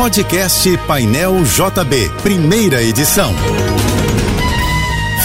[0.00, 3.34] Podcast Painel JB, primeira edição.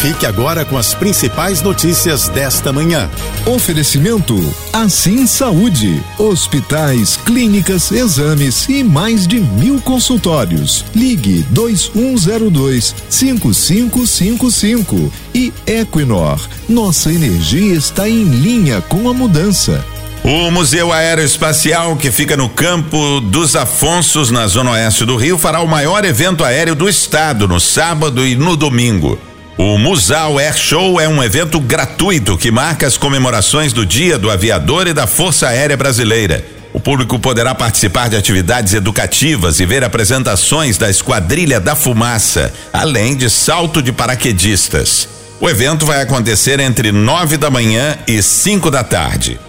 [0.01, 3.09] Fique agora com as principais notícias desta manhã.
[3.45, 4.35] Oferecimento
[4.73, 6.03] Assim Saúde.
[6.19, 10.83] Hospitais, clínicas, exames e mais de mil consultórios.
[10.93, 16.45] Ligue 2102 5555 e Equinor.
[16.67, 19.94] Nossa energia está em linha com a mudança.
[20.27, 25.61] O Museu Aeroespacial, que fica no campo dos Afonsos, na zona oeste do Rio, fará
[25.61, 29.19] o maior evento aéreo do estado no sábado e no domingo.
[29.55, 34.31] O Musal Air Show é um evento gratuito que marca as comemorações do Dia do
[34.31, 36.43] Aviador e da Força Aérea Brasileira.
[36.73, 43.15] O público poderá participar de atividades educativas e ver apresentações da Esquadrilha da Fumaça, além
[43.15, 45.07] de salto de paraquedistas.
[45.39, 49.39] O evento vai acontecer entre nove da manhã e cinco da tarde.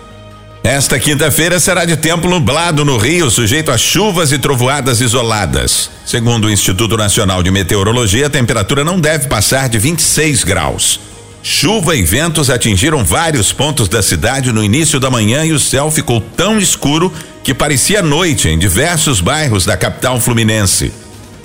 [0.67, 5.89] Esta quinta-feira será de tempo nublado no Rio, sujeito a chuvas e trovoadas isoladas.
[6.05, 10.99] Segundo o Instituto Nacional de Meteorologia, a temperatura não deve passar de 26 graus.
[11.41, 15.89] Chuva e ventos atingiram vários pontos da cidade no início da manhã e o céu
[15.89, 17.13] ficou tão escuro
[17.45, 20.93] que parecia noite em diversos bairros da capital fluminense.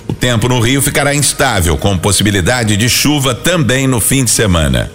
[0.08, 4.90] O tempo no Rio ficará instável, com possibilidade de chuva também no fim de semana.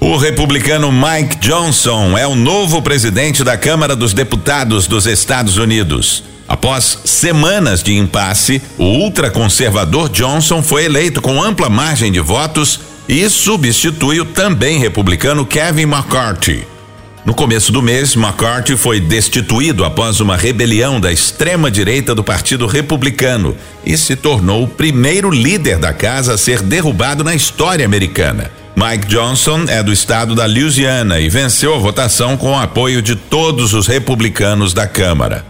[0.00, 6.22] O republicano Mike Johnson é o novo presidente da Câmara dos Deputados dos Estados Unidos.
[6.46, 13.28] Após semanas de impasse, o ultraconservador Johnson foi eleito com ampla margem de votos e
[13.28, 16.64] substitui o também republicano Kevin McCarthy.
[17.26, 23.56] No começo do mês, McCarthy foi destituído após uma rebelião da extrema-direita do Partido Republicano
[23.84, 28.57] e se tornou o primeiro líder da casa a ser derrubado na história americana.
[28.76, 33.16] Mike Johnson é do estado da Louisiana e venceu a votação com o apoio de
[33.16, 35.44] todos os republicanos da Câmara.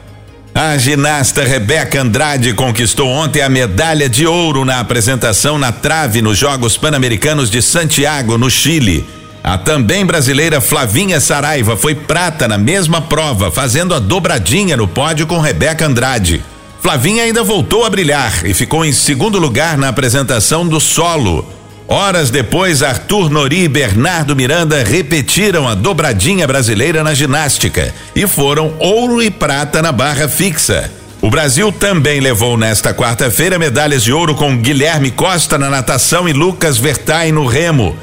[0.55, 6.37] A ginasta Rebeca Andrade conquistou ontem a medalha de ouro na apresentação na trave nos
[6.37, 9.07] Jogos Pan-Americanos de Santiago, no Chile.
[9.45, 15.27] A também brasileira Flavinha Saraiva foi prata na mesma prova, fazendo a dobradinha no pódio
[15.27, 16.43] com Rebeca Andrade.
[16.81, 21.58] Flavinha ainda voltou a brilhar e ficou em segundo lugar na apresentação do solo.
[21.91, 28.75] Horas depois, Arthur Nori e Bernardo Miranda repetiram a dobradinha brasileira na ginástica e foram
[28.79, 30.93] ouro e prata na barra fixa.
[31.23, 36.35] O Brasil também levou nesta quarta-feira medalhas de ouro com Guilherme Costa na natação e
[36.35, 37.97] Lucas Vertain no remo.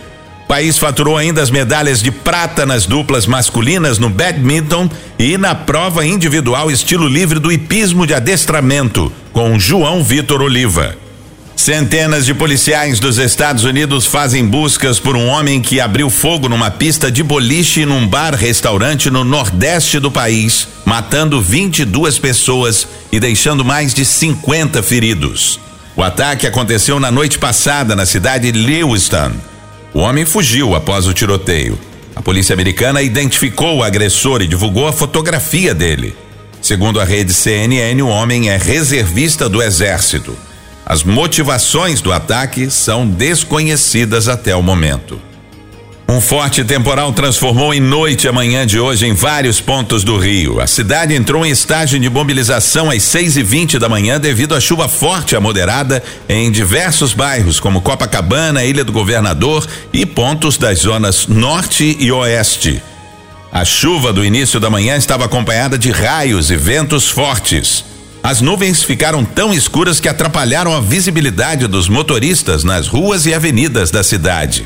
[0.43, 5.53] O país faturou ainda as medalhas de prata nas duplas masculinas no badminton e na
[5.53, 11.04] prova individual estilo livre do hipismo de adestramento, com João Vitor Oliva.
[11.65, 16.69] Centenas de policiais dos Estados Unidos fazem buscas por um homem que abriu fogo numa
[16.69, 23.95] pista de boliche num bar-restaurante no nordeste do país, matando 22 pessoas e deixando mais
[23.95, 25.59] de 50 feridos.
[25.95, 29.31] O ataque aconteceu na noite passada na cidade de Lewiston.
[29.91, 31.79] O homem fugiu após o tiroteio.
[32.15, 36.15] A polícia americana identificou o agressor e divulgou a fotografia dele.
[36.61, 40.37] Segundo a rede CNN, o homem é reservista do exército.
[40.85, 45.19] As motivações do ataque são desconhecidas até o momento.
[46.07, 50.61] Um forte temporal transformou em noite a manhã de hoje em vários pontos do Rio.
[50.61, 54.59] A cidade entrou em estágio de mobilização às 6 e 20 da manhã devido à
[54.59, 60.79] chuva forte a moderada em diversos bairros, como Copacabana, Ilha do Governador e pontos das
[60.79, 62.79] zonas norte e oeste.
[63.51, 67.94] A chuva do início da manhã estava acompanhada de raios e ventos fortes.
[68.25, 73.91] As nuvens ficaram tão escuras que atrapalharam a visibilidade dos motoristas nas ruas e avenidas
[73.91, 74.65] da cidade.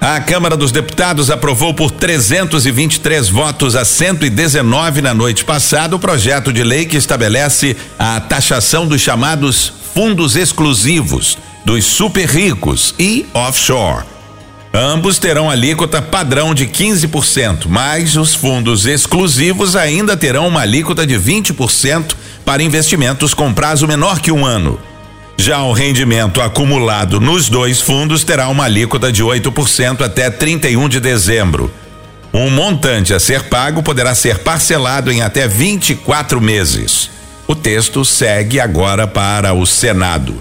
[0.00, 6.50] A Câmara dos Deputados aprovou por 323 votos a 119 na noite passada o projeto
[6.50, 14.06] de lei que estabelece a taxação dos chamados fundos exclusivos, dos super ricos e offshore.
[14.72, 21.16] Ambos terão alíquota padrão de 15%, mas os fundos exclusivos ainda terão uma alíquota de
[21.16, 24.78] 20% para investimentos com prazo menor que um ano.
[25.36, 31.00] Já o rendimento acumulado nos dois fundos terá uma alíquota de 8% até 31 de
[31.00, 31.72] dezembro.
[32.32, 37.10] Um montante a ser pago poderá ser parcelado em até 24 meses.
[37.46, 40.40] O texto segue agora para o Senado.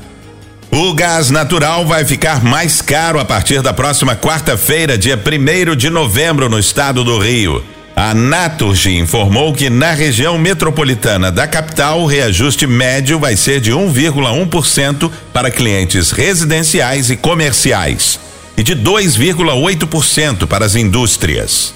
[0.71, 5.89] O gás natural vai ficar mais caro a partir da próxima quarta-feira, dia 1 de
[5.89, 7.61] novembro, no estado do Rio.
[8.03, 13.71] A Naturgy informou que na região metropolitana da capital o reajuste médio vai ser de
[13.71, 18.19] 1,1% para clientes residenciais e comerciais
[18.57, 21.75] e de 2,8% para as indústrias.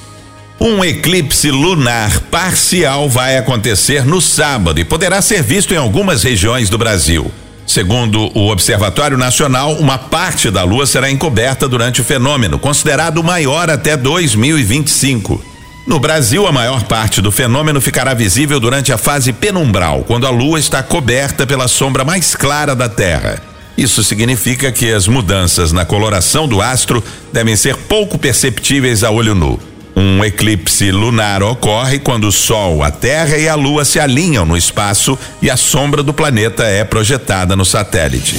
[0.59, 6.71] Um eclipse lunar parcial vai acontecer no sábado e poderá ser visto em algumas regiões
[6.71, 7.31] do Brasil.
[7.67, 13.69] Segundo o Observatório Nacional, uma parte da Lua será encoberta durante o fenômeno, considerado maior
[13.69, 15.53] até 2025.
[15.85, 20.31] No Brasil, a maior parte do fenômeno ficará visível durante a fase penumbral, quando a
[20.31, 23.39] Lua está coberta pela sombra mais clara da Terra.
[23.77, 29.35] Isso significa que as mudanças na coloração do astro devem ser pouco perceptíveis a olho
[29.35, 29.59] nu.
[29.95, 34.57] Um eclipse lunar ocorre quando o Sol, a Terra e a Lua se alinham no
[34.57, 38.37] espaço e a sombra do planeta é projetada no satélite.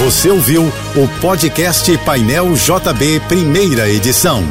[0.00, 4.44] Você ouviu o podcast Painel JB, primeira edição.